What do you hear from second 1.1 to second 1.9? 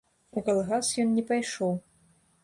не пайшоў.